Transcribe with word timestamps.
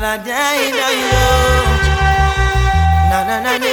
la 0.00 0.16
la 0.16 0.16
die 0.18 0.70
na 0.78 0.88
yo. 1.10 1.26
Na 3.10 3.18
na 3.28 3.36
na 3.44 3.52
na. 3.58 3.72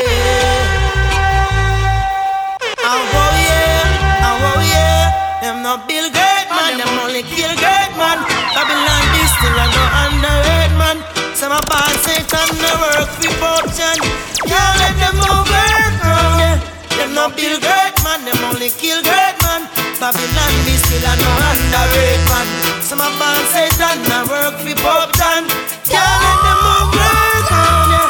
Oh 2.81 3.31
yeah, 3.45 4.33
oh 4.33 4.59
yeah. 4.73 5.41
Them 5.41 5.61
not 5.61 5.87
Bill 5.87 6.09
Gates 6.09 6.49
man, 6.49 6.77
them 6.79 6.97
only 7.03 7.21
kill 7.23 7.53
great 7.61 7.93
man. 7.97 8.19
Babylon 8.55 9.05
this 9.13 9.29
still 9.37 9.59
a 9.63 9.65
no 9.73 9.83
underrated 10.01 10.73
man. 10.81 10.97
Some 11.35 11.51
of 11.53 11.69
us 11.69 11.93
Satan 12.05 12.49
no 12.61 12.71
work 12.81 13.09
for 13.21 13.33
fortune. 13.41 14.01
Can't 14.49 14.75
let 14.81 14.95
them 14.97 15.17
overcome. 15.29 16.39
Yeah. 16.41 16.57
Them 16.97 17.13
not 17.13 17.35
Bill 17.35 17.59
Gates 17.59 18.01
man, 18.03 18.25
them 18.25 18.39
only 18.49 18.69
kill 18.69 19.01
great 19.03 19.37
man. 19.45 19.69
Babylon 20.01 20.53
this 20.65 20.81
still 20.81 21.05
a 21.05 21.13
no 21.21 21.31
underrated 21.49 22.25
man. 22.29 22.64
Some 22.85 23.01
of 23.01 23.17
us 23.17 23.49
Satan 23.49 23.97
no 24.05 24.29
work 24.29 24.61
for 24.61 24.77
fortune. 24.77 25.49
Can't 25.89 26.21
let 26.21 26.37
them 26.45 26.61
overcome. 26.69 27.89
Yeah. 27.89 28.05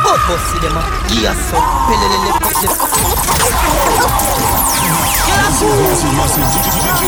But 0.00 0.16
bossy 0.24 0.56
oh, 0.56 0.64
them 0.64 0.72
a 0.72 0.82
yeah 1.20 1.36
so 1.36 1.60
pelelele 1.84 2.32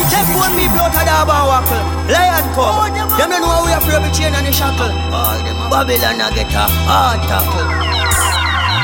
Them 0.05 0.25
phone 0.37 0.53
me 0.53 0.69
blow 0.69 0.85
to 0.85 1.01
the 1.01 1.17
bar 1.25 1.49
wackle 1.49 1.81
Lion 2.13 2.45
come 2.53 2.93
Them 3.17 3.29
don't 3.31 3.41
know 3.41 3.57
how 3.57 3.65
we 3.65 3.71
have 3.71 3.89
to 3.89 4.11
chain 4.13 4.35
and 4.35 4.45
the 4.45 4.51
shackle 4.51 4.93
oh, 4.93 5.33
Babylon 5.71 6.21
a 6.21 6.29
get 6.35 6.53
a 6.53 6.69
hard 6.85 7.21
tackle 7.25 7.98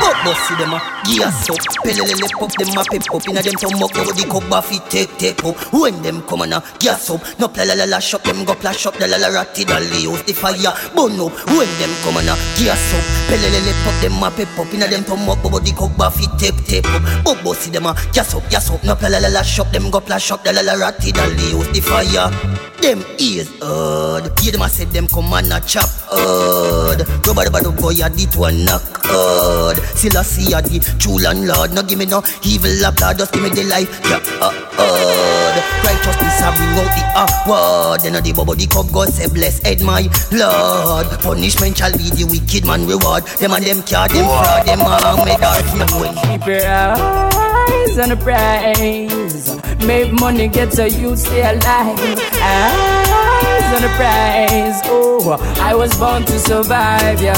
but 0.00 0.16
bossy 0.24 0.54
them 0.56 0.74
a 0.74 0.78
gears 1.04 1.48
up. 1.50 1.60
Pelelele 1.84 2.28
pop 2.38 2.52
them 2.56 2.76
a 2.76 2.82
pep 2.84 3.06
up. 3.14 3.28
Inna 3.28 3.42
them 3.42 3.54
tongue 3.54 3.82
up 3.82 3.96
Over 3.96 4.12
the 4.12 4.24
cup 4.26 4.44
baffy 4.50 4.78
take 4.88 5.16
take 5.18 5.44
up. 5.44 5.56
When 5.72 6.02
them 6.02 6.22
come 6.22 6.42
on 6.42 6.52
a 6.52 6.62
gas 6.78 7.10
up 7.10 7.20
No 7.38 7.48
pla 7.48 7.64
la 7.64 7.74
la 7.74 7.84
la 7.84 7.98
shop 7.98 8.22
Them 8.24 8.44
go 8.44 8.54
plash 8.54 8.86
up. 8.86 8.94
The 8.98 9.06
la 9.06 9.16
la 9.16 9.28
ratty 9.28 9.64
dolly 9.64 10.06
the 10.26 10.32
fire 10.32 10.72
burn 10.94 11.20
up. 11.20 11.32
When 11.46 11.70
them 11.78 11.92
come 12.02 12.18
on 12.18 12.28
a 12.28 12.34
gas 12.58 12.94
up 12.94 13.04
Pelelele 13.28 13.72
pop 13.84 13.96
them 14.02 14.22
a 14.22 14.30
pep 14.30 14.58
up. 14.58 14.72
Inna 14.74 14.86
them 14.88 15.04
tongue 15.04 15.28
up 15.28 15.44
Over 15.44 15.60
the 15.60 15.72
cup 15.72 15.96
baffy 15.96 16.26
take 16.38 16.58
take 16.64 16.86
up. 16.86 17.02
But 17.24 17.42
bossy 17.44 17.70
them 17.70 17.86
a 17.86 17.94
gas 18.12 18.34
up 18.34 18.48
gas 18.50 18.70
up. 18.70 18.82
No 18.84 18.96
pla 18.96 19.08
la 19.08 19.18
la 19.18 19.28
la 19.28 19.42
shop 19.42 19.70
Them 19.72 19.90
go 19.90 20.00
plash 20.00 20.30
up. 20.30 20.44
The 20.44 20.52
la 20.52 20.62
la 20.62 20.74
ratty 20.74 21.12
dolly 21.12 21.54
the 21.72 21.80
fire 21.80 22.30
them 22.80 23.04
ears 23.18 23.50
hard 23.60 24.30
Yeah, 24.42 24.52
them 24.52 24.62
a 24.62 24.68
say 24.68 24.84
them 24.84 25.06
come 25.08 25.32
and 25.32 25.52
a 25.52 25.60
chop 25.60 25.88
hard 26.08 27.00
Rubber 27.26 27.50
bad 27.50 27.66
boy 27.76 27.94
a 28.02 28.08
dit 28.10 28.34
one 28.36 28.64
knock 28.64 28.82
hard 29.04 29.76
Still 29.96 30.18
I 30.18 30.22
see 30.22 30.52
a 30.52 30.60
the 30.62 30.78
true 30.98 31.18
landlord. 31.18 31.72
No 31.72 31.82
give 31.82 31.98
me 31.98 32.06
no 32.06 32.22
evil 32.44 32.70
applaud 32.84 33.18
Just 33.18 33.32
give 33.32 33.42
me 33.42 33.50
the 33.50 33.64
life. 33.64 33.88
Yeah 34.08 34.20
uh, 34.40 34.52
hard 34.76 35.56
Righteousness 35.84 36.40
a 36.42 36.48
bring 36.54 36.76
out 36.78 36.90
the 36.94 37.02
award. 37.22 38.00
Then 38.00 38.14
a 38.16 38.20
the 38.20 38.32
bubble 38.32 38.54
the 38.54 38.66
cup 38.66 38.92
God 38.92 39.08
say 39.12 39.28
bless 39.28 39.62
head 39.62 39.80
my 39.80 40.06
Lord 40.32 41.06
Punishment 41.20 41.76
shall 41.76 41.92
be 41.92 42.10
the 42.10 42.24
wicked 42.30 42.66
man 42.66 42.86
reward. 42.86 43.24
Them 43.40 43.52
and 43.52 43.64
them 43.64 43.82
care 43.82 44.08
them 44.08 44.26
fraud 44.26 44.66
Them 44.66 44.80
a 44.84 45.24
me 45.24 45.34
dark 45.40 45.64
Keep 45.64 46.46
your 46.46 46.66
eyes 46.66 47.98
on 47.98 48.10
the 48.10 48.16
prize 48.16 49.25
Make 49.86 50.12
money 50.18 50.48
get 50.48 50.72
so 50.72 50.84
you 50.84 51.14
stay 51.14 51.42
alive 51.42 51.98
Eyes 52.40 53.74
on 53.74 53.82
the 53.82 53.88
prize. 53.96 54.80
Oh, 54.86 55.36
I 55.60 55.74
was 55.74 55.94
born 55.98 56.24
to 56.24 56.38
survive, 56.38 57.20
yeah. 57.20 57.36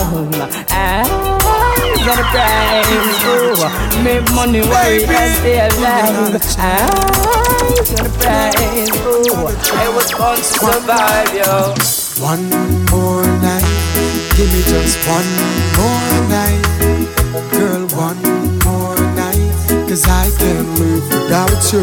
Eyes 0.70 1.10
on 2.06 2.16
the 2.16 2.26
prize. 2.30 2.86
Oh, 3.26 4.00
make 4.04 4.22
money 4.32 4.60
worry 4.60 5.04
and 5.04 5.34
stay 5.38 5.58
alive 5.58 6.38
Eyes 6.58 6.96
on 7.94 8.04
the 8.04 8.12
prize. 8.22 8.91
Oh, 8.94 9.48
I 9.74 9.88
was 9.88 10.12
born 10.12 10.36
to 10.36 10.44
survive, 10.44 11.34
yo. 11.34 11.74
One 12.22 12.48
more 12.91 13.26
night. 13.42 13.66
Give 14.36 14.50
me 14.52 14.62
just 14.62 14.98
one 15.08 15.30
more 15.74 16.19
night. 16.30 16.62
Girl, 17.50 17.86
one 17.88 18.16
more 18.16 18.22
night 18.22 18.28
Cause 19.98 20.06
I 20.06 20.30
can't 20.38 20.78
live 20.78 21.10
without 21.10 21.72
you. 21.72 21.82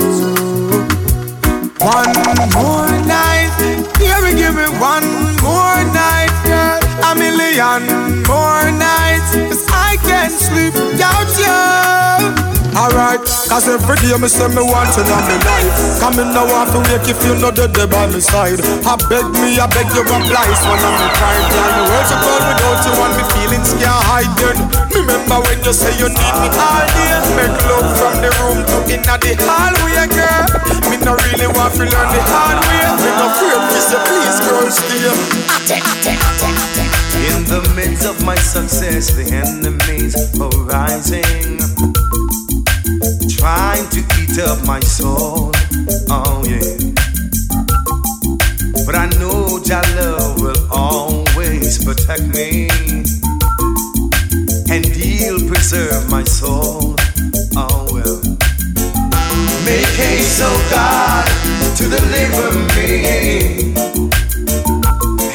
One 1.84 2.16
more 2.56 2.88
night 3.04 3.52
Baby, 4.00 4.40
give 4.40 4.56
me 4.56 4.72
one 4.80 5.04
more 5.44 5.84
night 5.92 6.32
Girl, 6.48 6.80
a 7.04 7.14
million 7.14 8.24
more 8.24 8.72
nights 8.72 9.36
Cause 9.36 9.66
I 9.68 9.98
can't 10.08 10.32
sleep 10.32 10.74
without 10.76 11.28
you. 11.44 12.80
Alright, 12.80 13.25
cause 13.50 13.68
every 13.68 13.96
day 14.02 14.16
me 14.18 14.28
say 14.28 14.48
me 14.50 14.64
want 14.64 14.90
to 14.96 15.02
know 15.06 15.22
me 15.30 15.38
life. 15.46 16.00
Come 16.02 16.18
in 16.20 16.34
now 16.34 16.46
to 16.46 16.80
wake 16.90 17.08
if 17.08 17.20
you 17.26 17.36
know 17.38 17.52
the 17.52 17.68
day 17.70 17.86
by 17.86 18.08
my 18.10 18.20
side. 18.20 18.60
I 18.86 18.96
beg 19.10 19.26
me, 19.40 19.60
I 19.60 19.68
beg 19.70 19.88
you 19.94 20.02
oblige 20.02 20.62
One 20.66 20.82
of 20.82 20.94
me 20.98 21.08
crying 21.18 21.48
Tell 21.54 21.72
me 21.76 21.84
words 21.90 22.10
you 22.12 22.20
call 22.22 22.42
without 22.46 22.80
you 22.86 22.94
and 22.96 23.14
me 23.18 23.24
feelings 23.36 23.72
can't 23.78 24.02
hide 24.10 24.34
then. 24.40 24.58
Remember 24.94 25.38
when 25.46 25.60
you 25.62 25.74
say 25.74 25.94
you 26.00 26.10
need 26.10 26.36
me 26.42 26.50
all 26.54 26.86
day. 26.96 27.14
Make 27.38 27.58
love 27.70 27.90
from 27.98 28.16
the 28.24 28.32
room 28.42 28.60
to 28.66 28.78
inna 28.90 29.16
the 29.22 29.34
hallway 29.46 30.08
girl. 30.10 30.46
Me 30.90 30.98
no 31.04 31.14
really 31.30 31.50
want 31.54 31.74
to 31.78 31.86
learn 31.86 32.10
the 32.14 32.22
hard 32.32 32.60
way. 32.66 32.86
Me 33.04 33.10
no 33.20 33.26
afraid 33.30 33.62
to 33.74 33.80
say 33.82 34.00
please 34.06 34.40
girl 34.46 34.68
stay. 34.72 35.10
In 37.26 37.44
the 37.46 37.62
midst 37.76 38.06
of 38.06 38.24
my 38.24 38.36
success 38.36 39.12
the 39.12 39.26
enemies 39.34 40.16
are 40.40 40.50
rising 40.66 42.45
trying 43.46 43.88
to 43.90 44.00
eat 44.20 44.40
up 44.40 44.66
my 44.66 44.80
soul. 44.80 45.52
Oh 46.10 46.42
yeah. 46.50 46.78
But 48.88 48.96
I 48.96 49.06
know 49.20 49.62
Jah 49.64 49.86
love 49.96 50.42
will 50.42 50.64
always 50.72 51.78
protect 51.86 52.26
me, 52.34 52.70
and 54.74 54.84
He'll 54.84 55.48
preserve 55.48 56.10
my 56.10 56.24
soul. 56.24 56.96
Oh 57.56 57.86
well. 57.94 58.20
Make 59.64 59.94
haste, 60.02 60.42
oh 60.42 60.60
God, 60.74 61.28
to 61.78 61.84
deliver 61.98 62.50
me 62.76 63.76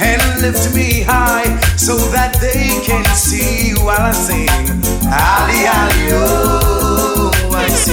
and 0.09 0.22
lift 0.43 0.75
me 0.75 1.03
high 1.03 1.50
so 1.76 1.94
that 2.16 2.32
they 2.41 2.66
can 2.84 3.04
see 3.15 3.72
while 3.84 4.03
I 4.03 4.12
sing. 4.26 4.66
Ali, 5.06 5.60
Ali, 5.78 6.09
oh. 6.10 6.69
I 7.82 7.92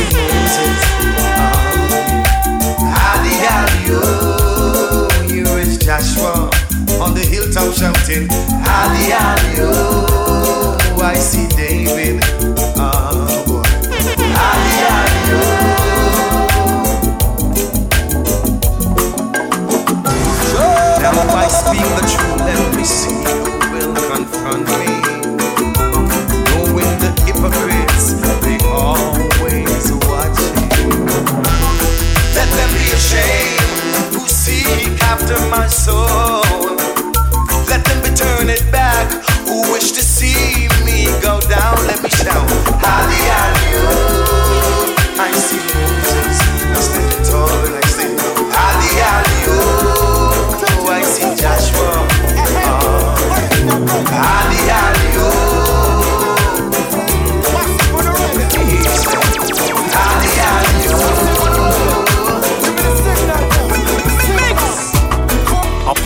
oh. 54.48 54.54
Ali, 54.54 54.70
Ali, 54.70 55.47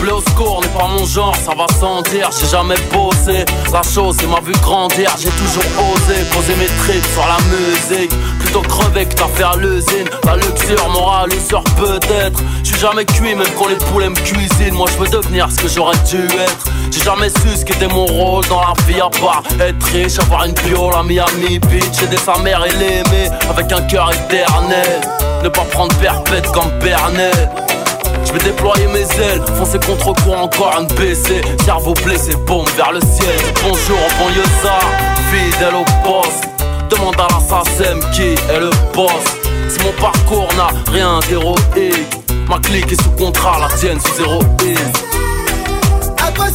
Appeler 0.02 0.16
au 0.18 0.20
secours 0.20 0.60
n'est 0.60 0.80
pas 0.80 0.88
mon 0.88 1.06
genre, 1.06 1.36
ça 1.36 1.52
va 1.56 1.64
sans 1.78 2.02
dire, 2.02 2.28
j'ai 2.36 2.48
jamais 2.48 2.74
bossé 2.92 3.44
La 3.72 3.82
chose, 3.82 4.16
c'est 4.18 4.26
m'a 4.26 4.40
vu 4.40 4.52
grandir, 4.60 5.14
j'ai 5.16 5.30
toujours 5.30 5.62
osé 5.94 6.24
Poser 6.32 6.56
mes 6.56 6.66
tripes 6.66 7.06
sur 7.12 7.24
la 7.24 7.36
musique. 7.46 8.10
Plutôt 8.40 8.62
crever 8.62 9.06
que 9.06 9.14
t'as 9.14 9.48
à 9.48 9.56
l'usine. 9.56 10.08
La 10.24 10.34
luxure, 10.34 10.88
moral, 10.88 11.30
l'usure 11.30 11.62
peut-être. 11.76 12.40
J'suis 12.64 12.80
jamais 12.80 13.04
cuit, 13.04 13.36
même 13.36 13.46
quand 13.56 13.68
les 13.68 13.76
poulets 13.76 14.08
me 14.08 14.16
cuisinent. 14.16 14.74
Moi 14.74 14.88
je 14.92 15.04
veux 15.04 15.08
devenir 15.08 15.48
ce 15.48 15.62
que 15.62 15.68
j'aurais 15.68 15.98
dû 16.10 16.24
être. 16.24 16.64
J'ai 16.90 17.04
jamais 17.04 17.28
su 17.28 17.56
ce 17.56 17.64
qu'était 17.64 17.86
mon 17.86 18.06
rôle 18.06 18.44
dans 18.48 18.60
la 18.60 18.72
vie 18.88 19.00
À 19.00 19.08
part 19.08 19.44
être 19.60 19.84
riche, 19.92 20.18
avoir 20.18 20.46
une 20.46 20.54
bio, 20.66 20.90
la 20.90 21.04
Miami 21.04 21.60
Beach 21.60 22.02
Aider 22.02 22.16
sa 22.16 22.38
mère 22.38 22.64
et 22.64 22.72
l'aimer 22.72 23.30
avec 23.48 23.70
un 23.70 23.82
cœur 23.82 24.10
éternel. 24.10 25.00
Ne 25.44 25.48
pas 25.48 25.64
prendre 25.70 25.94
perpète 25.98 26.50
comme 26.50 26.70
Bernet 26.80 27.30
Je 28.32 28.38
vais 28.38 28.44
déployer 28.50 28.86
mes 28.86 29.00
ailes, 29.22 29.42
foncer 29.58 29.78
contre 29.78 30.14
quoi 30.24 30.38
encore 30.38 30.74
un 30.78 30.84
BC 30.84 31.42
Cerveau 31.64 31.92
blessé, 32.02 32.34
bombe 32.46 32.68
vers 32.76 32.92
le 32.92 33.00
ciel. 33.00 33.38
Bonjour 33.62 33.98
banlieusard, 34.18 34.90
fidèle 35.30 35.74
au 35.74 35.84
poste. 36.02 36.48
Demande 36.88 37.16
à 37.18 37.26
l'assassin 37.30 38.00
qui 38.14 38.22
est 38.22 38.58
le 38.58 38.70
boss. 38.94 39.10
Si 39.68 39.78
mon 39.84 39.92
parcours 40.00 40.48
n'a 40.56 40.68
rien 40.90 41.20
d'héroïque 41.28 42.18
Ma 42.48 42.58
clique 42.58 42.90
est 42.92 43.02
sous 43.02 43.10
contrat, 43.10 43.58
la 43.60 43.76
tienne 43.76 44.00
sous 44.00 44.22
À 46.18 46.32
quoi 46.32 46.46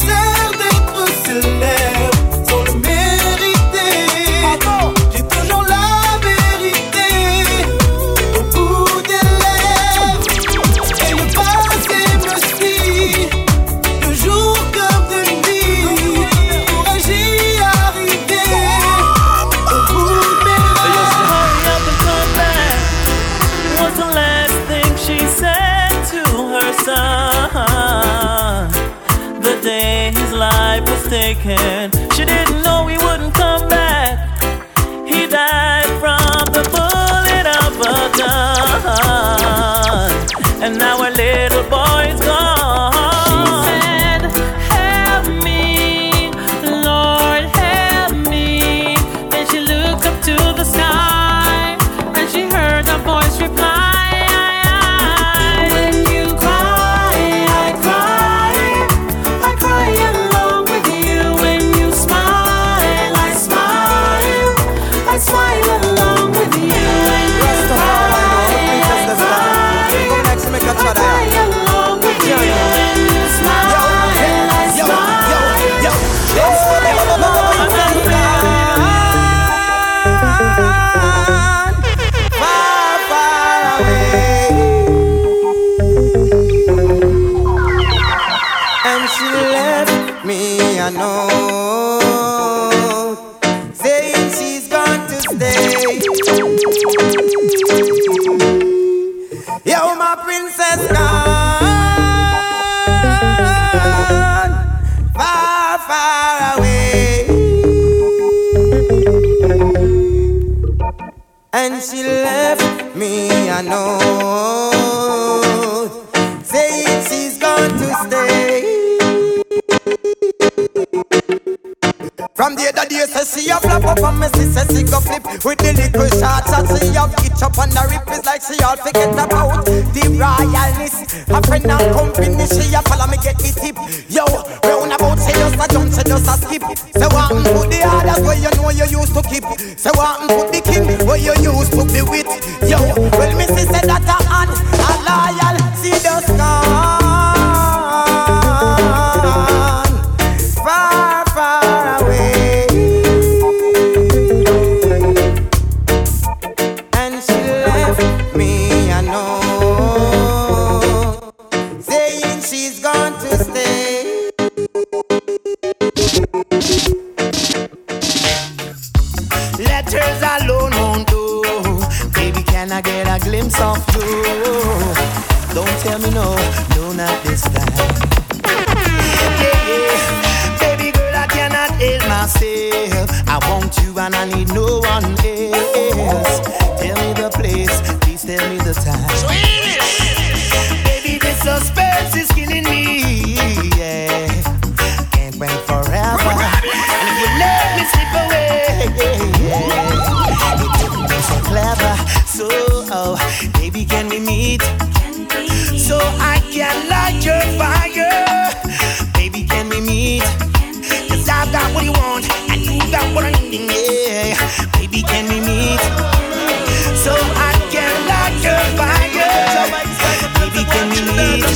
With 125.08 125.57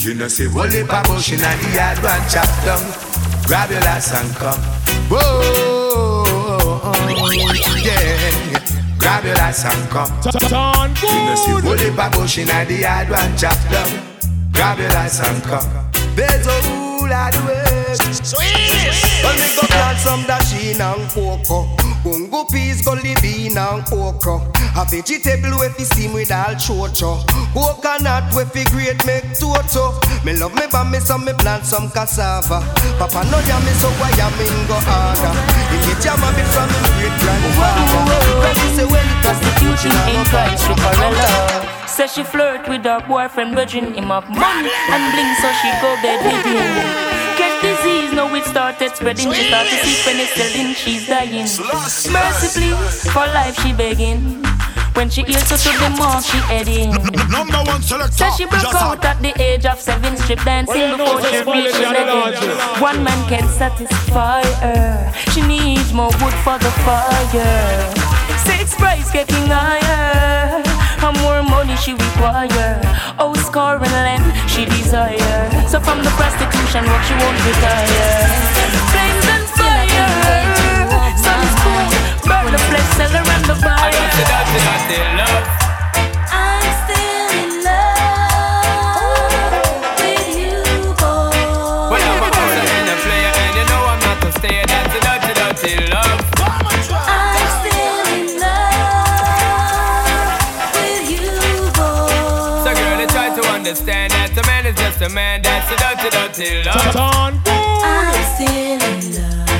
You 0.00 0.14
know 0.14 0.28
say 0.28 0.46
roll 0.46 0.64
it 0.64 0.88
a 0.88 1.02
bush 1.04 1.30
inna 1.32 1.44
the 1.60 1.74
yard 1.76 1.98
one 2.02 2.26
chop 2.30 2.48
down. 2.64 2.80
Grab 3.46 3.70
your 3.70 3.80
lads 3.80 4.10
and 4.14 4.34
come. 4.34 4.58
Whoa, 5.10 6.24
yeah. 7.84 8.96
Grab 8.96 9.24
your 9.26 9.34
lads 9.34 9.62
and 9.62 9.90
come. 9.90 10.10
You 10.24 11.20
know 11.26 11.34
say 11.36 11.52
roll 11.52 11.78
it 11.78 11.98
a 11.98 12.10
bush 12.16 12.38
inna 12.38 12.64
the 12.64 12.76
yard 12.80 13.10
one 13.10 13.36
chop 13.36 13.58
down. 13.70 13.90
Grab 14.52 14.78
your 14.78 14.88
lads 14.88 15.20
and 15.20 15.42
come. 15.42 15.68
There's 16.16 16.46
a 16.46 16.60
rule 16.70 17.12
of 17.12 17.32
the 17.32 17.40
way. 17.46 17.94
Sweet. 18.24 19.22
Well, 19.22 19.36
we 19.36 19.54
go 19.54 19.66
plant 19.68 19.98
some 19.98 20.22
dasheen 20.22 20.80
and 20.80 21.10
cocoa. 21.10 21.89
Gungo 22.02 22.48
peas, 22.50 22.80
gully 22.82 23.14
bean 23.20 23.58
and 23.58 23.84
okra. 23.92 24.40
A 24.76 24.84
vegetable 24.88 25.58
with 25.58 25.76
fi 25.76 25.84
steam 25.84 26.12
with 26.12 26.32
all 26.32 26.56
chocho. 26.56 27.20
Coconut 27.52 28.32
with 28.34 28.50
fi 28.52 28.64
grate 28.72 29.04
make 29.04 29.36
toto. 29.36 30.00
Me 30.24 30.32
love 30.32 30.54
me 30.54 30.62
but 30.72 30.84
me 30.84 30.98
some 30.98 31.24
me 31.24 31.32
plant 31.34 31.66
some 31.66 31.90
cassava. 31.90 32.64
Papa 32.96 33.20
no 33.28 33.38
yam 33.44 33.60
me 33.64 33.72
so 33.76 33.88
why 34.00 34.08
yam 34.16 34.32
me 34.40 34.48
go 34.64 34.80
harder. 34.88 35.32
If 35.76 35.84
you 35.88 35.96
jam 36.00 36.22
a 36.24 36.32
bit 36.32 36.48
from 36.48 36.68
me 36.72 36.80
great 36.96 37.16
grandfather. 37.20 38.48
Ready 38.48 38.68
say 38.76 38.86
well 38.88 39.10
Prostitution 39.20 39.92
in 40.08 40.24
Christ, 40.32 40.64
Ricarella. 40.64 41.88
Says 41.88 42.14
she 42.14 42.24
flirt 42.24 42.66
with 42.68 42.84
her 42.84 43.04
boyfriend, 43.06 43.54
virgin 43.54 43.92
him 43.92 44.10
up 44.10 44.28
money 44.30 44.70
and 44.88 45.12
bling, 45.12 45.34
so 45.42 45.52
she 45.60 45.68
go 45.82 45.94
bed 46.00 46.24
with 46.24 46.44
him. 46.46 47.09
Get 47.80 48.00
disease, 48.00 48.12
now 48.12 48.34
it 48.34 48.44
started 48.44 48.96
spreading. 48.96 49.32
She 49.32 49.48
started 49.48 49.70
to 49.70 49.76
see 49.86 49.96
penicillin, 50.04 50.74
she's 50.74 51.06
dying. 51.06 51.48
Mercy, 52.12 52.60
please, 52.60 53.12
for 53.12 53.26
life 53.26 53.58
she 53.62 53.72
begging. 53.72 54.44
When 54.94 55.08
she 55.08 55.22
hears 55.22 55.48
to 55.48 55.56
the 55.56 55.94
mall, 55.96 56.20
she 56.20 56.36
heading. 56.38 56.90
Number 57.30 57.62
one 57.64 57.82
selector. 57.82 58.12
Says 58.12 58.36
she 58.36 58.46
broke 58.46 58.74
out 58.74 59.04
at 59.04 59.20
the 59.22 59.32
age 59.40 59.64
of 59.64 59.80
seven, 59.80 60.16
strip 60.16 60.42
dancing 60.44 60.96
before 60.96 61.22
she 61.22 61.38
reached 61.38 61.76
eleven. 61.76 62.82
One 62.82 63.02
man 63.04 63.28
can 63.28 63.48
satisfy 63.48 64.44
her. 64.60 65.12
She 65.32 65.42
needs 65.42 65.92
more 65.92 66.10
wood 66.20 66.34
for 66.44 66.58
the 66.58 66.70
fire. 66.84 67.94
Six 68.44 68.74
price 68.74 69.10
getting 69.10 69.46
higher. 69.46 70.62
And 71.02 71.18
more 71.22 71.42
money 71.42 71.76
she 71.76 71.92
require. 71.92 72.80
Oh, 73.18 73.32
score 73.34 73.76
and 73.76 73.92
land 74.04 74.24
she 74.48 74.66
desire. 74.66 75.50
So 75.66 75.80
from 75.80 76.04
the 76.04 76.10
prostitution 76.10 76.84
work 76.84 77.02
she 77.08 77.14
won't 77.14 77.40
retire. 77.40 78.28
Flames 78.92 79.26
and 79.34 79.46
fire. 79.56 80.10
Sun 81.16 81.40
is 81.40 81.54
cool. 81.62 82.28
Burn 82.28 82.52
the 82.52 82.58
flesh 82.68 82.90
seller 82.98 83.24
and 83.24 83.44
the 83.46 83.56
buyer. 83.64 83.80
I 83.80 84.10
to, 84.12 84.22
got 84.28 84.44
to, 84.46 84.58
got 84.60 84.80
to 84.90 85.44
love. 85.48 85.59
Understand 103.60 104.08
that 104.16 104.32
a 104.32 104.42
man 104.48 104.64
is 104.64 104.72
just 104.72 105.04
a 105.04 105.10
man. 105.12 105.44
That's 105.44 105.68
a 105.68 105.76
dirty, 105.76 106.08
dirty 106.08 106.64
love. 106.64 106.96
I'm 106.96 107.36
still 108.32 108.80
in 108.80 108.80
love 109.20 109.52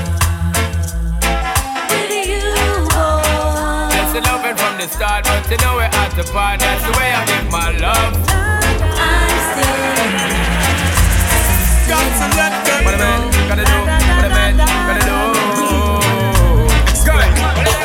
with 1.92 2.09
you, 2.09 2.40
boy. 2.97 3.92
That's 3.92 4.16
the 4.16 4.25
loving 4.25 4.57
from 4.57 4.80
the 4.80 4.88
start, 4.88 5.28
but 5.28 5.45
you 5.52 5.61
know 5.61 5.76
we're 5.76 5.92
at 5.92 6.16
the 6.16 6.25
part. 6.33 6.64
That's 6.64 6.80
the 6.80 6.97
way 6.97 7.12
I 7.12 7.28
give 7.28 7.52
my 7.52 7.76
love. 7.76 8.16
I'm 8.25 9.37
still 9.52 9.69
in 9.69 10.16
Got 11.85 12.09
to 12.09 12.25
let 12.40 12.57
go. 12.64 12.80
What 12.88 12.97
a 12.97 13.04
man 13.04 13.21
gotta 13.52 13.69
do. 13.69 13.85
What 13.85 14.25
a 14.25 14.33
man 14.33 14.57
gotta 14.57 15.04
do. 15.04 15.21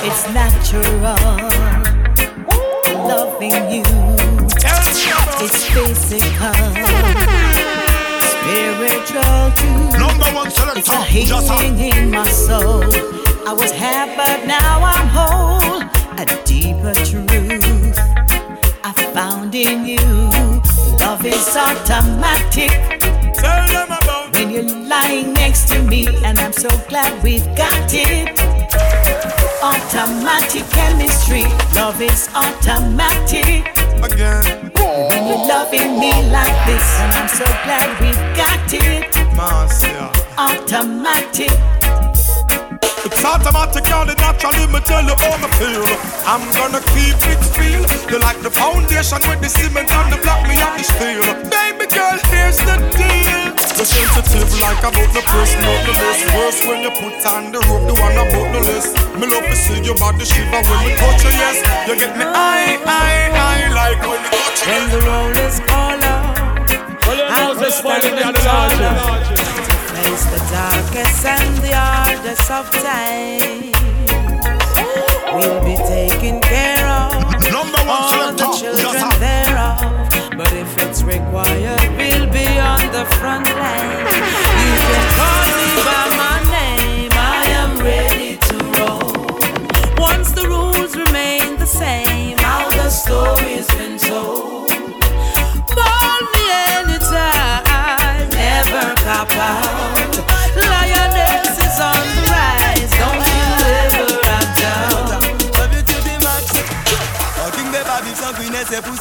It's 0.07 0.24
natural 0.31 0.95
loving 3.03 3.67
you. 3.67 4.25
It's 4.67 5.63
physical, 5.65 6.53
spiritual 8.31 9.51
too. 9.57 9.98
Number 10.00 10.25
one 10.34 10.50
selector. 10.50 10.79
It's 10.79 10.89
a 10.89 11.03
healing 11.03 11.79
in 11.79 12.10
my 12.12 12.27
soul. 12.27 12.84
I 13.48 13.53
was 13.53 13.72
half, 13.72 14.10
but 14.17 14.48
now 14.48 14.81
I'm 14.81 15.07
whole. 15.07 15.81
A 16.17 16.25
deeper 16.45 16.93
truth 17.05 17.95
I 18.84 18.93
found 19.13 19.53
in 19.53 19.86
you. 19.86 20.00
Love 21.00 21.25
is 21.25 21.55
automatic. 21.55 22.72
Tell 23.36 23.67
them 23.67 23.91
about 23.91 24.34
When 24.34 24.50
you're 24.50 24.63
lying 24.63 25.34
next 25.34 25.67
to 25.69 25.84
me, 25.84 26.07
and 26.24 26.39
I'm 26.39 26.53
so 26.53 26.69
glad 26.89 27.22
we've 27.24 27.45
got 27.55 27.93
it. 27.93 28.29
Automatic 29.62 30.63
chemistry, 30.72 31.43
love 31.75 32.01
is 32.01 32.29
automatic. 32.34 33.84
Again. 34.03 34.71
When 34.75 35.27
you're 35.27 35.47
loving 35.47 35.99
me 35.99 36.11
like 36.29 36.57
this, 36.67 36.87
and 36.99 37.13
I'm 37.13 37.27
so 37.27 37.45
glad 37.63 37.99
we've 37.99 38.25
got 38.35 38.73
it. 38.73 39.35
Marcia. 39.35 40.11
Automatic. 40.37 41.51
It's 43.05 43.21
automatic, 43.24 43.85
y'all. 43.85 44.09
It 44.09 44.17
naturally 44.17 44.65
me 44.74 44.81
tell 44.81 45.05
you 45.05 45.13
how 45.13 45.38
me 45.38 45.45
feel. 45.62 45.85
I'm 46.25 46.41
gonna 46.57 46.81
keep 46.89 47.13
it 47.29 47.38
real. 47.53 47.85
You 48.09 48.17
like 48.17 48.41
the 48.41 48.50
foundation 48.50 49.21
with 49.29 49.45
the 49.45 49.50
cement 49.50 49.93
and 49.93 50.09
the 50.09 50.17
block 50.25 50.41
me 50.50 50.57
on 50.57 50.74
the 50.74 50.81
steel. 50.81 51.21
Baby 51.53 51.85
girl, 51.93 52.17
here's 52.33 52.57
the 52.65 52.81
deal. 52.97 53.53
You're 53.77 53.85
sensitive 53.85 54.50
like 54.57 54.81
about 54.81 55.09
the 55.13 55.21
press, 55.21 55.53
not 55.62 55.85
the 55.85 55.93
list. 56.01 56.25
Worse 56.33 56.59
when 56.65 56.81
you 56.81 56.89
put 56.97 57.21
on 57.29 57.53
the 57.53 57.62
rope, 57.69 57.85
the 57.85 57.93
one 57.93 58.17
about 58.17 58.50
the 58.57 58.62
list. 58.74 58.97
Me 59.21 59.29
love 59.29 59.45
to 59.45 59.55
see 59.55 59.85
your 59.85 59.93
body 60.01 60.25
shiver 60.25 60.65
when 60.65 60.79
we 60.81 60.97
touch 60.97 61.21
you, 61.21 61.29
yes. 61.29 61.62
You 61.85 61.93
get 62.01 62.17
me 62.17 62.25
high, 62.25 62.81
high, 62.89 63.29
high 63.38 63.69
like 63.69 64.01
when 64.01 64.17
you 64.17 64.33
touch 64.33 64.65
you. 64.65 64.74
When 64.74 64.83
the 64.89 65.00
roll 65.05 65.38
is 65.45 65.62
all 65.69 66.01
out, 66.09 66.41
I'll 67.38 67.53
be 67.53 67.69
standing 67.69 68.33
taller 68.33 69.21
to 69.29 69.44
face 70.15 70.25
the 70.25 70.39
darkest 70.51 71.25
and 71.25 71.57
the 71.57 71.75
hardest 71.75 72.51
of 72.51 72.69
times. 72.72 73.75
We'll 75.36 75.63
be 75.63 75.75
taken 75.75 76.39
care 76.41 76.88
of, 76.88 77.12
Number 77.51 77.81
one 77.84 78.00
all 78.15 78.31
the 78.31 78.48
children 78.60 78.94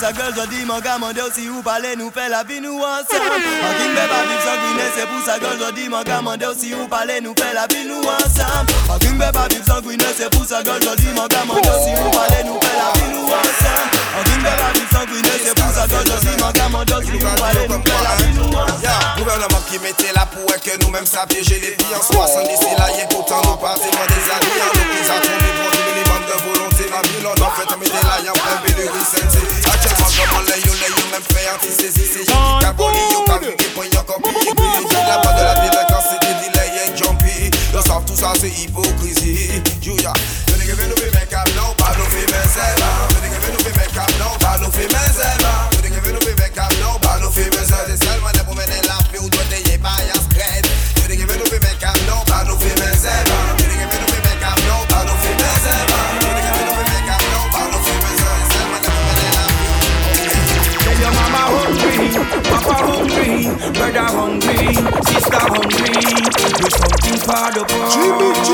sa 0.05 0.13
gueule, 0.13 0.35
je 0.37 0.47
dis 0.55 0.65
mon 0.67 0.81
gars, 0.81 0.99
mon 0.99 1.13
Dieu, 1.13 1.23
si 1.33 1.49
vous 1.49 1.63
parlez, 1.63 1.97
nous 1.97 2.11
fait 2.11 2.29
la 2.29 2.45
vie, 2.45 2.61
nous 2.61 2.77
ensemble. 2.77 3.41
King 3.81 3.89
Beba 3.97 4.21
vive 4.29 4.45
sans 4.45 4.57
griner, 4.61 4.89
c'est 4.95 5.09
pour 5.09 5.25
sa 5.25 5.39
gueule, 5.39 5.57
je 5.59 5.73
dis 5.81 5.89
mon 5.89 6.03
gars, 6.03 6.21
mon 6.21 6.37
Dieu, 6.37 6.49
si 6.59 6.73
vous 6.75 6.87
parlez, 6.87 7.23
nous 7.23 7.33
fait 7.33 7.55
la 7.55 7.67
vie, 7.67 7.89
nous 7.89 8.05
ensemble. 8.05 8.69
King 9.01 9.17
Beba 9.17 9.49
vive 9.49 9.65
sans 9.65 9.81
griner, 9.81 10.13
c'est 10.15 10.29
pour 10.29 10.45
sa 10.45 10.63
gueule, 10.63 10.83
je 10.83 10.95
dis 11.01 11.09
mon 11.17 11.25
gars, 11.25 11.45
mon 11.49 11.55
Dieu, 11.57 11.73
si 11.81 11.95
vous 11.97 12.11
parlez, 12.13 12.45
nous 12.45 12.61
fait 12.61 12.77
la 12.77 12.93
vie, 13.01 13.09
nous 13.17 13.33
ensemble. 13.33 14.25
King 14.29 14.43
Beba 14.45 14.69
vive 14.77 14.93
sans 14.93 15.05
griner, 15.09 15.37
c'est 15.41 15.57
pour 15.57 15.73
sa 15.73 15.87
gueule, 15.89 16.05
je 16.05 16.19
dis 16.21 16.37
mon 16.37 16.51
gars, 16.53 16.69
mon 16.69 16.85
Dieu, 16.85 16.97
si 17.01 17.11
vous 17.17 17.37
parlez, 17.41 17.65
nous 17.65 17.81
fait 17.81 18.03
la 18.05 18.15
vie, 18.21 18.33
nous 18.37 18.53
ensemble. 18.53 19.17
Gouvernement 19.17 19.63
qui 19.71 19.79
mettait 19.79 20.13
la 20.13 20.27
pouette 20.29 20.61
que 20.61 20.85
nous-mêmes 20.85 21.07
ça 21.07 21.25
piéger 21.25 21.65
les 21.65 21.73
filles 21.81 21.97
en 21.97 22.03
70 22.05 22.53
c'est 22.61 22.77
là 22.77 22.93
et 22.93 23.09
pourtant 23.09 23.41
nous 23.41 23.57
partons 23.57 23.89
des 23.89 24.25
amis 24.29 24.61
en 24.61 24.69
nous 24.69 24.85
qui 24.93 25.01
a 25.09 25.17
tombé 25.17 25.49
pour 25.57 25.71
du 25.73 25.81
minimum 25.89 26.23
de 26.29 26.37
volonté 26.45 26.85
la 26.93 27.01
ville 27.09 27.25
on 27.25 27.41
en 27.41 27.51
fait 27.57 27.77
mais 27.81 27.87
des 27.87 28.05
là 28.05 28.21
y'en 28.27 28.33
prend 28.35 28.61
de 28.61 29.94
Maman 30.05 30.39
le 30.41 30.55
de 35.37 35.43
la 35.43 35.55
tout 35.55 35.71
nou 35.71 35.75
hungry, 63.35 63.73
brother 63.73 64.07
hungry, 64.17 64.75
sister 65.05 65.39
hungry. 65.39 65.95
Do 66.59 66.67
something 66.71 67.19
for 67.19 67.47
the 67.55 67.65
poor. 67.69 67.89
Jimmy 67.91 68.31
G. 68.47 68.51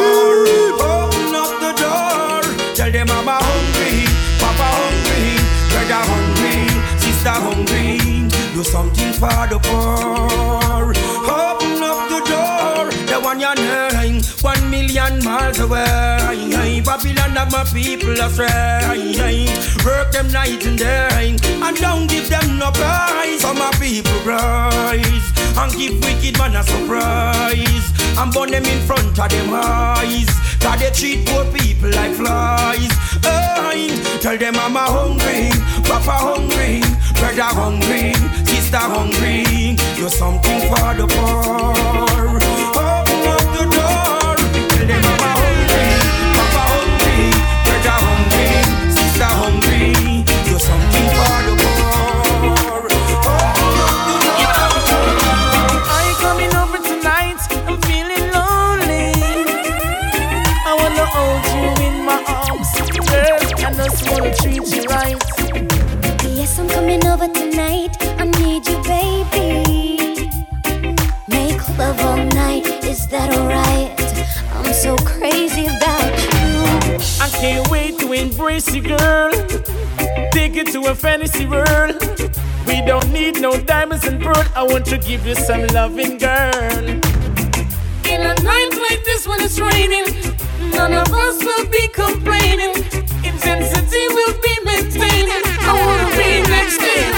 Open 0.81 1.35
up 1.35 1.53
the 1.61 1.73
door. 1.81 2.43
Tell 2.75 2.91
them 2.91 3.07
mama 3.09 3.39
hungry, 3.41 4.07
papa 4.41 4.69
hungry, 4.81 5.37
brother 5.71 6.03
hungry, 6.11 6.59
sister 6.99 7.31
hungry. 7.31 8.29
Do 8.55 8.65
something 8.65 9.13
for 9.13 9.47
the 9.49 9.59
poor. 9.63 10.95
Open 11.29 11.83
up 11.83 12.09
the 12.09 12.21
door. 12.31 12.91
The 13.07 13.21
one 13.23 13.41
your 13.41 13.55
name, 13.55 14.23
one 14.43 14.71
million 14.71 15.23
miles 15.25 15.59
away. 15.61 16.20
Babylon 16.85 17.37
have 17.37 17.53
my 17.53 17.65
people 17.65 18.13
astray. 18.21 19.47
Work 19.85 20.13
them 20.13 20.29
night 20.33 20.65
and 20.67 20.79
day, 20.79 21.37
and 21.45 21.77
don't 21.77 22.07
give 22.07 22.29
them 22.29 22.59
no 22.59 22.71
prize. 22.71 23.43
For 23.43 23.55
my 23.55 23.71
people 23.79 24.19
rise, 24.25 25.33
and 25.57 25.73
give 25.77 26.03
wicked 26.05 26.39
man 26.39 26.57
a 26.57 26.63
surprise. 26.63 27.93
And 28.19 28.33
burn 28.33 28.51
them 28.51 28.65
in 28.65 28.81
front 28.87 29.19
of 29.19 29.29
them 29.31 29.51
eyes. 29.53 30.29
Cause 30.61 30.81
they 30.81 30.91
treat 30.91 31.27
poor 31.27 31.45
people 31.53 31.91
like 31.91 32.15
flies. 32.15 32.91
Tell 34.21 34.37
them 34.37 34.57
I'm 34.57 34.77
a 34.77 34.81
hungry, 34.81 35.49
Papa 35.89 36.13
hungry, 36.13 36.83
brother 37.19 37.55
hungry, 37.57 38.13
sister 38.45 38.77
hungry. 38.77 39.77
Do 39.97 40.09
something 40.11 40.61
for 40.69 40.95
the 40.95 41.07
poor. 41.09 42.80
To 78.67 78.81
girl. 78.81 79.31
Take 80.33 80.57
it 80.57 80.67
to 80.73 80.81
a 80.89 80.95
fantasy 80.95 81.47
world. 81.47 81.97
We 82.67 82.83
don't 82.83 83.11
need 83.11 83.41
no 83.41 83.59
diamonds 83.59 84.05
and 84.07 84.21
pearl. 84.21 84.45
I 84.55 84.63
want 84.63 84.85
to 84.87 84.99
give 84.99 85.27
you 85.27 85.35
some 85.35 85.67
loving, 85.69 86.19
girl. 86.19 86.85
In 88.05 88.21
a 88.21 88.35
night 88.43 88.71
like 88.87 89.03
this 89.05 89.27
when 89.27 89.41
it's 89.41 89.59
raining, 89.59 90.05
none 90.73 90.93
of 90.93 91.13
us 91.13 91.43
will 91.43 91.67
be 91.67 91.89
complaining. 91.89 92.75
Intensity 93.25 94.05
will 94.17 94.35
be 94.43 94.55
maintaining. 94.65 95.43
I 95.65 95.73
wanna 95.81 96.11
be 96.21 96.43
next 96.55 96.79
to 96.85 96.91
you. 97.01 97.13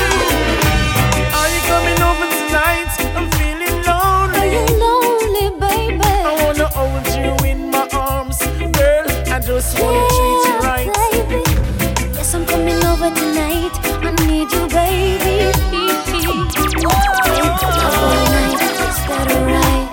Are 1.39 1.49
you 1.55 1.61
coming 1.73 2.01
over 2.09 2.27
tonight? 2.39 2.91
I'm 3.17 3.29
feeling 3.39 3.83
lonely. 3.83 4.39
Are 4.39 4.51
you 4.55 4.65
lonely, 4.79 5.47
baby? 5.59 6.01
I 6.03 6.33
wanna 6.45 6.69
hold 6.69 7.07
you 7.19 7.35
in 7.51 7.71
my 7.71 7.89
arms, 7.93 8.39
girl. 8.79 9.07
I 9.35 9.41
just 9.41 9.81
wanna 9.81 10.07
treat 10.09 10.55
you 10.55 10.62
over 13.03 13.15
tonight. 13.15 13.73
I 14.05 14.11
need 14.27 14.53
you, 14.53 14.67
baby. 14.69 15.51
Night. 19.43 19.91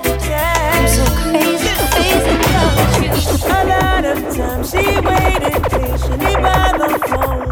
I'm 0.73 0.87
so 0.87 1.03
you. 1.25 2.19
A 3.49 3.65
lot 3.65 4.05
of 4.05 4.17
times 4.35 4.69
she 4.71 4.77
waited 4.77 5.63
patiently 5.71 6.35
by 6.35 6.65
the 6.77 6.89
phone, 7.07 7.49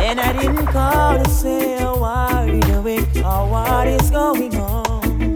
and 0.00 0.20
I 0.20 0.32
didn't 0.32 0.66
call 0.66 1.22
to 1.22 1.30
say 1.30 1.78
oh, 1.80 2.02
how 2.02 2.38
are 2.38 2.48
you 2.48 2.60
doing 2.62 3.06
or 3.24 3.48
what 3.48 3.86
is 3.88 4.10
going 4.10 4.56
on. 4.56 5.34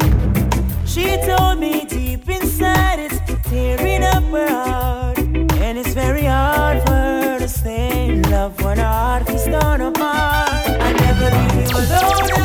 She 0.84 1.16
told 1.24 1.58
me 1.60 1.84
deep 1.84 2.28
inside 2.28 2.98
it's 2.98 3.18
tearing 3.48 4.02
up 4.02 4.24
her 4.24 4.48
heart, 4.48 5.18
and 5.18 5.78
it's 5.78 5.94
very 5.94 6.24
hard 6.24 6.82
for 6.82 6.92
her 6.92 7.38
to 7.38 7.48
stay 7.48 8.08
in 8.08 8.22
love 8.22 8.60
when 8.62 8.78
her 8.78 8.84
heart 8.84 9.29
I 9.52 10.92
never 10.92 11.30
leave 11.36 11.70
you 11.70 11.76
alone 11.76 12.39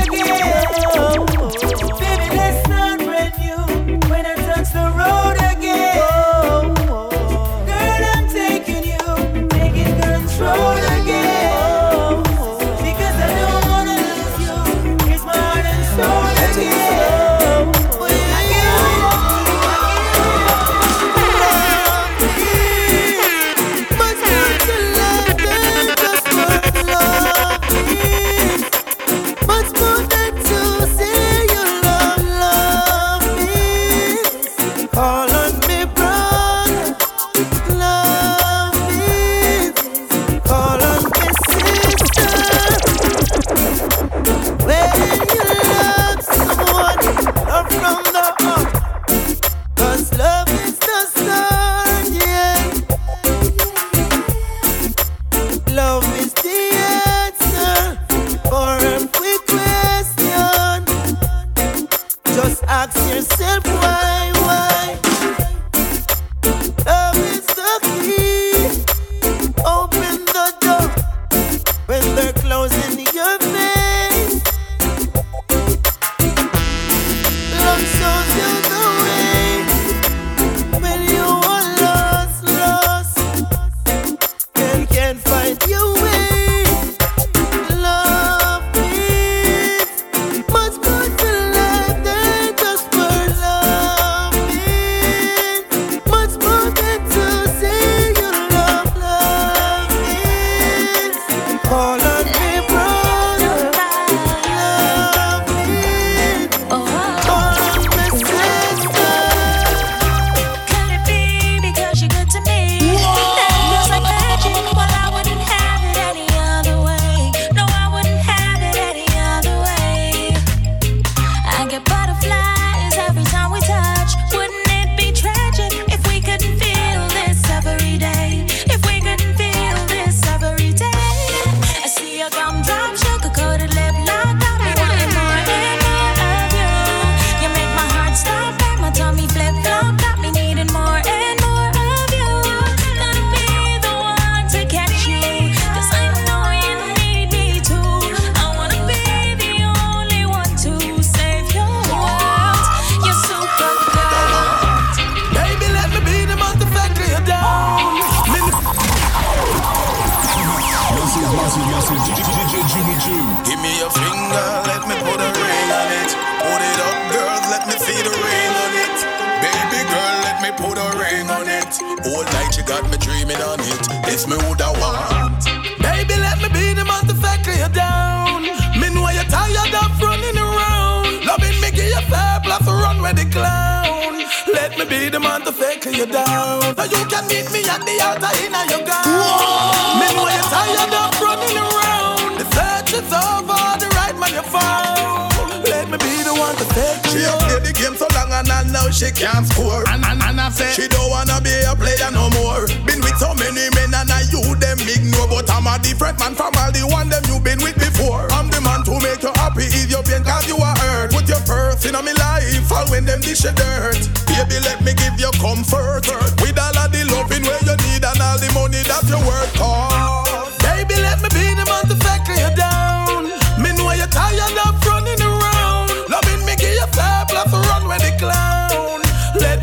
All 171.82 172.24
night 172.32 172.56
she 172.56 172.62
got 172.64 172.90
me 172.90 172.98
dreaming 172.98 173.42
on 173.44 173.60
it. 173.60 173.84
This 174.06 174.28
me 174.28 174.38
woulda 174.48 174.72
want. 174.80 175.44
Baby, 175.84 176.16
let 176.24 176.40
me 176.40 176.48
be 176.48 176.72
the 176.72 176.86
man 176.86 177.04
to 177.08 177.16
fuck 177.16 177.44
you 177.48 177.68
down. 177.76 178.44
Me 178.80 178.88
know 178.96 179.10
you're 179.12 179.28
tired 179.28 179.76
of 179.76 179.92
running 180.00 180.38
around. 180.38 181.26
Loving 181.26 181.60
me, 181.60 181.72
give 181.72 181.92
you 181.92 182.04
fair 182.08 182.40
plus 182.44 182.66
run 182.66 183.02
with 183.02 183.18
the 183.18 183.26
clown. 183.28 184.24
Let 184.48 184.78
me 184.80 184.86
be 184.86 185.10
the 185.10 185.20
man 185.20 185.42
to 185.42 185.52
fake 185.52 185.84
you 185.86 186.06
down. 186.06 186.62
So 186.78 186.84
you 186.84 187.04
can 187.12 187.28
meet 187.28 187.52
me 187.52 187.68
at 187.68 187.84
the 187.84 187.96
altar 188.08 188.32
in 188.40 188.56
your 188.72 188.84
gown. 188.88 190.00
Me 190.00 190.08
know 190.16 190.32
you're 190.32 190.48
tired 190.48 190.96
of 190.96 191.12
running 191.20 191.58
around. 191.60 192.40
The 192.40 192.46
search 192.56 193.04
is 193.04 193.12
over, 193.12 193.60
the 193.84 193.92
right 194.00 194.16
man 194.16 194.32
you 194.32 194.44
found. 194.48 195.64
Let 195.68 195.90
me 195.92 195.98
be 195.98 196.24
the 196.24 196.34
one 196.34 196.56
to 196.56 197.10
She 197.12 197.20
you. 197.20 197.45
Have 197.86 197.98
played 197.98 197.98
the 197.98 197.98
game 197.98 197.98
so 197.98 198.08
long 198.16 198.32
and 198.32 198.74
now 198.74 198.90
she 198.90 199.12
can't 199.12 199.46
score. 199.46 199.84
And, 199.90 200.04
and, 200.06 200.22
and 200.22 200.42
I 200.42 200.50
say 200.50 200.72
she 200.74 200.88
don't 200.88 201.10
wanna 201.10 201.42
be 201.42 201.54
a 201.66 201.76
player 201.76 202.12
no 202.12 202.30
more. 202.32 202.68
Been 202.86 203.02
with 203.02 203.18
so 203.18 203.34
many 203.36 203.70
men 203.76 203.94
and 203.94 204.10
I 204.10 204.26
you 204.32 204.42
them 204.58 204.80
ignore, 204.82 205.28
but 205.28 205.50
I'm 205.50 205.68
a 205.68 205.78
different 205.82 206.20
man 206.20 206.36
from 206.36 206.54
all 206.58 206.72
the 206.72 206.86
one 206.88 207.10
them 207.10 207.24
you 207.28 207.40
been 207.40 207.62
with 207.62 207.78
before. 207.78 208.28
I'm 208.32 208.50
the 208.50 208.62
man 208.62 208.84
to 208.86 208.94
make 209.02 209.22
you 209.22 209.34
happy, 209.36 209.66
ease 209.70 209.92
your 209.92 210.04
pain, 210.04 210.24
cause 210.24 210.48
you 210.48 210.58
are 210.58 210.78
hurt. 210.78 211.12
Put 211.12 211.28
your 211.30 211.42
purse 211.46 211.86
in 211.86 211.94
my 211.94 212.02
life, 212.02 212.72
all 212.72 212.88
when 212.90 213.06
them 213.06 213.22
dish 213.22 213.44
your 213.44 213.54
dirt. 213.54 214.00
Baby, 214.28 214.60
let 214.64 214.82
me 214.82 214.94
give 214.94 215.18
you 215.20 215.32
comfort 215.38 216.06
with 216.42 216.58
all 216.60 216.78
of 216.78 216.90
the 216.92 217.02
loving 217.12 217.44
where 217.44 217.62
you 217.64 217.76
need 217.88 218.04
and 218.04 218.22
all 218.22 218.38
the 218.38 218.50
money 218.54 218.82
that 218.90 219.06
you 219.08 219.20
work 219.24 219.54
hard. 219.56 219.95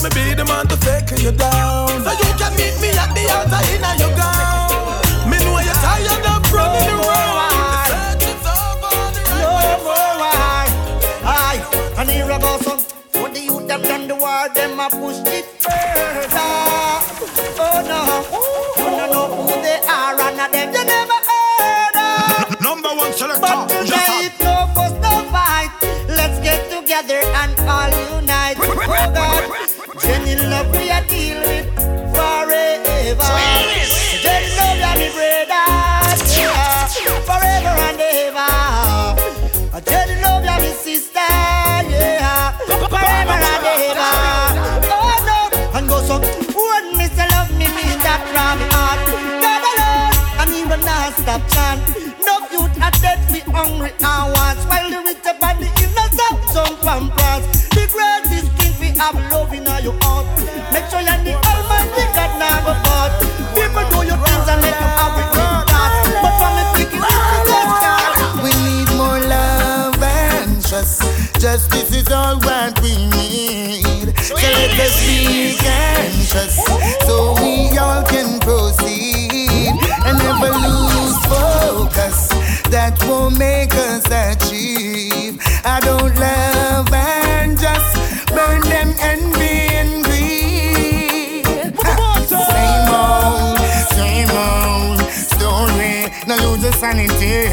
Me 0.02 0.08
be 0.10 0.34
the 0.34 0.44
man 0.44 0.66
to 0.66 0.76
fake 0.78 1.10
you 1.22 1.30
down. 1.30 1.88
So 2.02 2.10
you 2.10 2.30
can 2.34 2.52
meet 2.58 2.74
me 2.82 2.90
at 2.90 3.10
the 3.14 3.24
altar 3.30 3.62
in 3.70 3.84
your 4.02 4.10
gown. 4.16 5.30
Me 5.30 5.38
know 5.44 5.58
you're 5.62 5.78
tired 5.78 6.26
of 6.26 6.52
running 6.52 6.90
around. 6.90 7.86
The 7.86 8.18
search 8.18 8.24
is 8.32 8.46
over, 8.50 8.96
the 9.14 9.22
right 9.30 9.78
No 9.78 9.84
more 9.86 10.16
I, 10.26 10.66
I, 11.22 12.00
and 12.00 12.10
here 12.10 12.30
I 12.30 12.38
go 12.38 12.58
some. 12.58 12.80
What 13.22 13.34
the 13.34 13.40
youth 13.40 13.68
them 13.68 13.82
done 13.82 14.08
the 14.08 14.16
war, 14.16 14.48
them 14.52 14.80
a 14.80 14.88
push 14.90 15.20
it 15.26 15.44
further. 15.62 16.51
Not 51.12 51.20
stop 51.20 51.42
chant. 51.50 51.82
No 52.24 52.38
youth 52.50 52.82
are 52.82 52.90
dead, 53.02 53.18
we 53.32 53.40
hungry 53.52 53.92
hours 54.02 54.64
While 54.66 54.90
the 54.90 54.98
rich 55.04 55.26
up 55.26 55.42
and 55.42 55.58
the 55.60 55.68
innocent 55.82 56.38
jump 56.52 56.84
and 56.84 57.10
prance 57.12 57.68
The 57.70 57.84
greatest 57.92 58.48
thing 58.56 58.74
we 58.80 58.96
have 58.98 59.14
love 59.30 59.52
in 59.52 59.64
your 59.84 59.96
heart. 60.02 60.26
Make 60.72 60.86
sure 60.88 61.00
you're 61.00 61.22
the 61.24 61.34
almighty 61.34 62.04
God 62.16 62.32
now 62.38 62.64
go 62.64 62.72
forth. 62.84 63.14
People 63.54 63.84
do 63.90 63.98
your 64.08 64.18
things 64.24 64.48
and 64.48 64.60
let 64.62 64.76
you 64.80 64.90
have 64.98 65.18
it 65.20 65.28
in 65.36 65.52
that 65.68 65.92
But 66.22 66.32
from 66.38 66.52
the 66.56 66.64
you 66.80 68.44
We 68.44 68.50
need 68.64 68.88
more 68.96 69.20
love 69.20 70.02
and 70.02 70.62
trust. 70.64 71.02
Justice 71.40 71.94
is 71.94 72.08
all 72.10 72.36
what 72.40 72.80
we 72.80 72.92
need. 72.96 74.16
So 74.22 74.34
let 74.36 74.80
us 74.80 74.96
be 75.06 75.58
and 75.66 76.28
trust, 76.28 76.56
so 77.06 77.34
we 77.42 77.51
Make 83.38 83.74
us 83.74 84.06
achieve. 84.06 85.40
I 85.64 85.80
don't 85.80 86.14
love 86.18 86.92
and 86.92 87.58
just 87.58 87.96
burn 88.28 88.60
them 88.62 88.94
envy 89.00 89.74
and 89.80 90.04
greed. 90.04 91.46
Same 92.28 92.90
old, 92.92 93.58
same 93.96 94.30
old 94.30 95.00
story. 95.10 96.12
No 96.26 96.36
lose 96.44 96.62
the 96.62 96.72
sanity. 96.72 97.50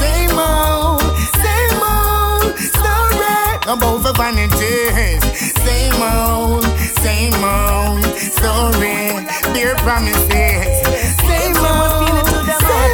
Same 0.00 0.38
old, 0.38 1.02
same 1.44 1.82
old 1.82 2.56
story. 2.58 3.56
About 3.68 3.98
the 4.02 4.12
vanities. 4.16 5.22
Same 5.62 6.02
old, 6.02 6.64
same 7.04 7.42
old 7.44 8.04
story. 8.38 9.26
Dear 9.54 9.74
promises. 9.76 10.82
Same 11.28 11.56
old, 11.56 12.21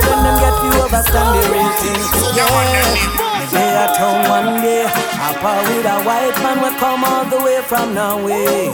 When 0.09 0.19
them 0.25 0.37
get 0.43 0.57
you 0.65 0.73
overstand 0.83 1.31
the 1.35 1.43
real. 1.53 1.69
Yeah. 2.37 3.39
Me 3.39 3.45
day 3.53 3.77
at 3.77 3.97
home 3.97 4.29
one 4.29 4.63
day, 4.63 4.85
Papa 5.19 5.53
with 5.69 5.87
a 5.87 6.03
white 6.05 6.37
man 6.43 6.61
will 6.63 6.79
come 6.79 7.05
all 7.05 7.25
the 7.25 7.39
way 7.45 7.61
from 7.63 7.95
Norway, 7.95 8.73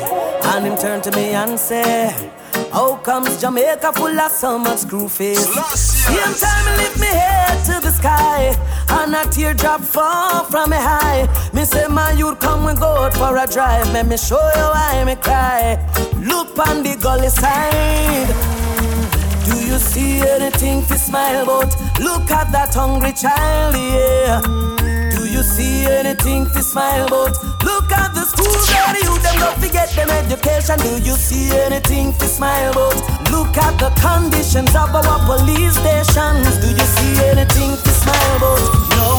and 0.53 0.67
him 0.67 0.77
turn 0.77 1.01
to 1.03 1.11
me 1.13 1.35
and 1.35 1.59
say. 1.59 2.13
How 2.73 2.97
comes 2.97 3.41
Jamaica 3.41 3.93
full 3.93 4.19
of 4.19 4.33
so 4.33 4.59
much 4.59 4.79
screw 4.79 5.09
face? 5.09 5.47
Same 5.75 6.35
time 6.35 6.77
lift 6.77 6.99
me 6.99 7.07
head 7.07 7.65
to 7.67 7.81
the 7.81 7.91
sky 7.91 8.57
And 8.89 9.15
a 9.15 9.25
teardrop 9.31 9.81
fall 9.81 10.45
from 10.45 10.71
me 10.71 10.77
high 10.77 11.29
Me 11.53 11.65
say 11.65 11.87
my 11.87 12.13
youth 12.13 12.41
come 12.41 12.65
we 12.65 12.75
go 12.75 13.11
for 13.11 13.37
a 13.37 13.47
drive 13.47 13.93
Let 13.93 14.07
me 14.07 14.17
show 14.17 14.43
you 14.57 14.67
why 14.75 15.05
me 15.05 15.15
cry 15.17 15.79
Look 16.19 16.59
on 16.59 16.83
the 16.83 16.97
gully 17.01 17.29
side 17.29 18.54
do 19.45 19.57
you 19.67 19.79
see 19.79 20.21
anything 20.21 20.85
to 20.87 20.99
smile 20.99 21.43
about? 21.45 21.73
Look 22.01 22.31
at 22.31 22.51
that 22.53 22.75
hungry 22.75 23.13
child, 23.13 23.75
yeah. 23.77 24.41
Do 25.15 25.29
you 25.29 25.43
see 25.43 25.85
anything 25.85 26.47
to 26.47 26.63
smile 26.63 27.07
about? 27.07 27.37
Look 27.65 27.93
at 27.93 28.15
the 28.15 28.25
school 28.25 28.53
girl, 28.53 28.95
you 29.05 29.15
them 29.23 29.37
don't 29.39 29.59
forget 29.61 29.89
them 29.97 30.11
education. 30.11 30.79
Do 30.81 30.99
you 31.03 31.17
see 31.17 31.53
anything 31.57 32.13
to 32.15 32.27
smile 32.27 32.73
about? 32.73 32.99
Look 33.31 33.57
at 33.59 33.79
the 33.79 33.91
conditions 34.01 34.75
of 34.75 34.95
our 34.95 35.19
police 35.29 35.75
stations. 35.77 36.57
Do 36.63 36.69
you 36.73 36.87
see 36.97 37.15
anything 37.29 37.77
to 37.77 37.91
smile 37.91 38.37
about? 38.37 38.65
No. 38.97 39.11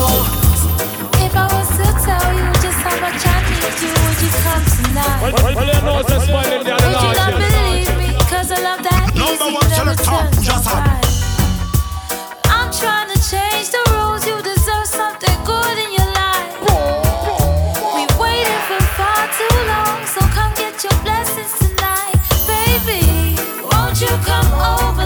If 1.25 1.33
I 1.35 1.45
was 1.53 1.69
to 1.77 1.87
tell 2.05 2.29
you 2.33 2.47
just 2.61 2.79
how 2.81 2.97
much 3.01 3.21
I 3.25 3.37
need 3.49 3.77
you, 3.81 3.93
would 3.93 4.19
you 4.23 4.31
come 4.41 4.63
tonight? 4.73 5.19
Well, 5.21 5.33
well, 5.33 5.55
well, 5.55 5.67
you 5.69 5.81
know 5.85 5.99
it's 5.99 6.11
a 6.11 6.19
smiling 6.21 6.59
Would 6.59 6.67
you 6.67 7.13
not 7.13 7.33
believe 7.33 7.53
me? 7.53 7.85
Cause 7.85 7.89
I 7.89 7.94
love 8.65 8.81
that 8.81 9.13
Number 9.13 9.45
easy, 9.45 9.53
one 9.53 9.69
never 9.69 9.93
selector, 9.93 10.09
turns 10.09 10.41
just 10.41 10.65
right. 10.65 11.05
I'm 12.49 12.69
trying 12.73 13.09
to 13.13 13.19
change 13.21 13.69
the 13.69 13.81
rules, 13.93 14.25
you 14.25 14.41
deserve 14.41 14.87
something 14.89 15.37
good 15.45 15.77
in 15.85 15.89
your 15.93 16.09
life. 16.17 16.49
We 17.93 18.03
waited 18.17 18.61
for 18.65 18.81
far 18.97 19.21
too 19.37 19.57
long, 19.69 20.01
so 20.09 20.21
come 20.33 20.51
get 20.57 20.81
your 20.81 20.97
blessings 21.05 21.53
tonight. 21.61 22.17
Baby, 22.49 23.37
won't 23.69 24.01
you 24.01 24.13
come 24.25 24.49
over, 24.81 25.05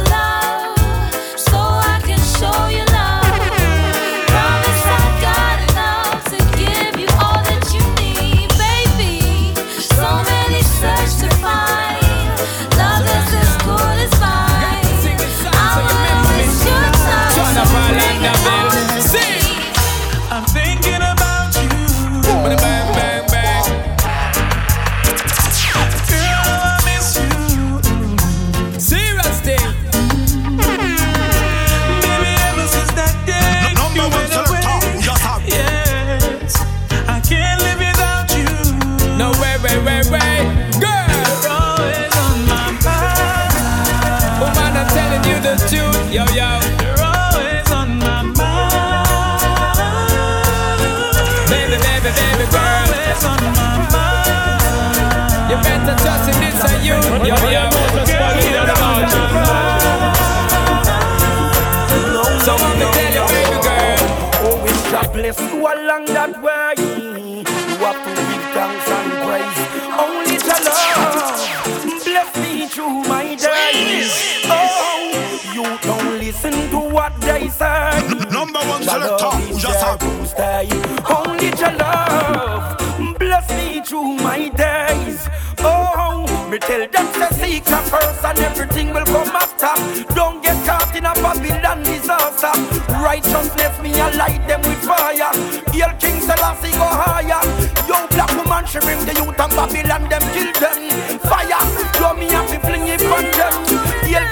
bless 65.20 65.40
you 65.52 65.60
along 65.60 66.06
that 66.06 66.42
way, 66.42 66.74
you 66.80 67.44
have 67.84 68.00
to 68.06 68.12
give 68.30 68.46
thanks 68.56 68.88
and 68.98 69.12
praise. 69.28 69.60
Only 70.06 70.38
the 70.48 70.58
love 70.64 72.04
bless 72.06 72.30
me 72.38 72.68
through 72.68 73.04
my 73.04 73.36
days. 73.36 74.12
Oh, 74.46 75.12
you 75.54 75.66
don't 75.82 76.20
listen 76.20 76.54
to 76.72 76.80
what 76.96 77.14
they 77.20 77.50
say. 77.50 78.00
Number 78.32 78.60
one 78.60 78.84
selector, 78.84 79.26
love 79.26 79.34
who's 79.34 79.58
is 79.58 79.64
your 79.64 79.98
to 79.98 80.26
stay. 80.26 80.70
Only 81.14 81.50
the 81.50 81.76
love 81.78 83.18
bless 83.20 83.50
me 83.58 83.82
through 83.82 84.14
my 84.24 84.48
days. 84.48 85.28
Oh, 85.58 86.39
me 86.50 86.58
tell 86.58 86.88
them 86.88 87.08
to 87.14 87.34
seek 87.36 87.64
the 87.64 87.78
first 87.92 88.26
and 88.26 88.40
everything 88.40 88.94
will 88.94 89.06
come 89.06 89.30
after. 89.36 89.70
Don't 90.16 90.42
get 90.42 90.58
caught 90.66 90.96
in 90.96 91.06
a 91.06 91.14
Babylon 91.14 91.84
disaster. 91.84 92.54
Righteousness 92.94 93.80
me 93.82 93.94
I 93.94 94.10
light 94.16 94.48
them 94.48 94.62
with 94.62 94.82
fire. 94.82 95.30
Hail 95.70 95.94
King 96.00 96.20
Selassie 96.22 96.72
go 96.72 96.90
higher. 96.90 97.42
Yo 97.86 98.08
black 98.08 98.34
woman 98.34 98.66
she 98.66 98.80
bring 98.80 99.00
the 99.06 99.14
youth 99.14 99.40
and 99.40 99.54
Babylon 99.54 100.10
them 100.10 100.24
kill 100.34 100.52
them. 100.58 101.20
Fire, 101.20 101.64
yo 102.00 102.14
me 102.14 102.28
have 102.34 102.50
to 102.50 102.60
fling 102.66 102.88
it 102.88 103.04
on 103.04 103.26
them. 103.38 103.54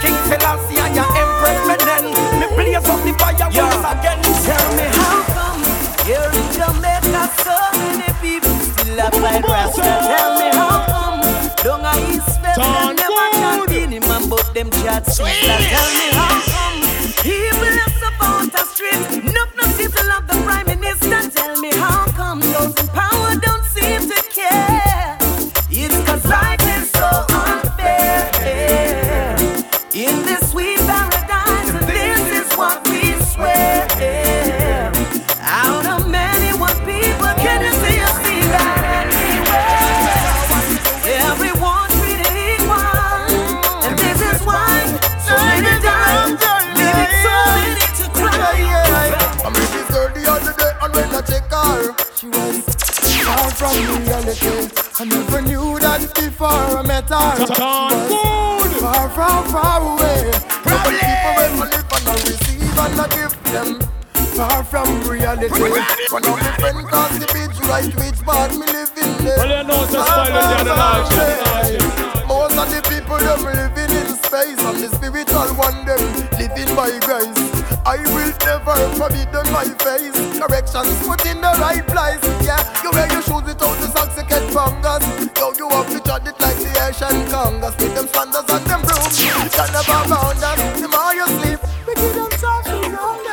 King 0.01 0.17
Selassie 0.29 0.76
East 12.57 12.69
West 12.69 12.89
and 12.89 12.97
never 12.97 13.67
can 13.67 13.89
be 13.89 13.99
but 14.29 14.53
them 14.53 14.69
chat 14.81 15.05
sister. 15.05 15.23
Tell 15.23 15.89
me 15.93 16.07
how 16.11 16.41
come 16.51 16.81
people 17.23 17.56
I 57.11 57.39
met 57.39 57.49
her. 57.57 58.79
Far, 58.79 59.09
far, 59.09 59.43
far 59.47 59.81
away. 59.81 60.31
From 60.63 60.79
the 60.83 60.91
people 60.99 61.33
when 61.37 61.51
I 61.55 61.67
live 61.71 61.87
and 61.91 62.07
I 62.07 62.13
receive 62.13 62.77
and 62.77 63.01
I 63.01 63.07
give 63.09 63.35
them. 63.51 63.69
Far 64.35 64.63
from 64.63 65.01
reality. 65.09 65.47
One 66.11 66.25
of 66.25 66.37
my 66.37 66.51
friends 66.59 66.83
cross 66.89 67.17
the 67.17 67.27
beach, 67.33 67.57
right 67.67 67.91
which 67.95 68.19
part 68.23 68.51
me 68.51 68.65
live 68.67 68.91
in. 68.97 69.25
Well, 69.25 69.49
you 69.49 69.67
know 69.67 69.83
it's 69.83 69.93
a 69.93 70.03
Far, 70.03 70.25
spoiler 70.25 70.41
far, 70.41 70.47
the 70.47 70.59
other 70.61 70.75
far 70.75 71.01
night, 71.01 71.81
away. 71.81 72.27
Most 72.27 72.57
of 72.57 72.67
the 72.69 72.81
people 72.89 73.17
them 73.17 73.43
living 73.43 73.91
in 73.97 74.07
space 74.21 74.61
and 74.61 74.77
the 74.77 74.89
spiritual 74.93 75.49
one 75.55 75.85
them 75.85 76.01
living 76.37 76.75
by 76.75 76.91
grace. 77.01 77.56
I 77.87 78.03
will 78.03 78.33
never 78.43 78.75
forbid 78.99 79.31
them 79.31 79.47
my 79.53 79.63
face. 79.63 80.11
Corrections 80.37 81.07
put 81.07 81.25
in 81.25 81.39
the 81.39 81.55
right 81.55 81.87
place. 81.87 82.19
Yeah, 82.43 82.59
you 82.83 82.91
wear 82.91 83.07
your 83.07 83.21
shoes 83.21 83.43
without 83.47 83.79
the 83.79 83.87
socks, 83.87 84.17
you 84.17 84.23
get 84.27 84.43
fungus. 84.51 85.07
Yo, 85.39 85.53
you 85.55 85.69
have 85.69 85.87
to 85.87 85.99
chant 86.03 86.27
it 86.27 86.37
like 86.41 86.57
the 86.57 86.71
Asian 86.83 87.31
Congress. 87.31 87.77
With 87.79 87.95
them 87.95 88.07
standards 88.09 88.51
and 88.51 88.65
them 88.65 88.81
brooms. 88.81 89.17
Turn 89.55 89.71
about 89.71 90.09
round 90.11 90.43
us, 90.43 90.81
the 90.81 90.87
more 90.91 91.13
you 91.15 91.27
sleep. 91.39 91.59
We 91.87 91.95
give 91.95 92.13
them 92.13 92.31
something 92.35 92.91
wrong. 92.91 93.26